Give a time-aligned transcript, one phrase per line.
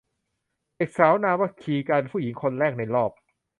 [0.75, 3.11] เด็กสาวนามว่า คี กลายเป็นผู้หญิงคนแรกในรอบ